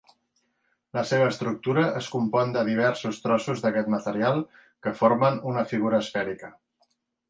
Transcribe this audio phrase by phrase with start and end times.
[0.97, 4.45] La seva estructura es compon de diversos trossos d'aquest material
[4.85, 6.57] que formen una figura esfèrica.